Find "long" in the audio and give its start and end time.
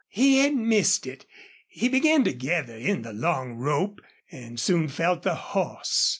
3.13-3.53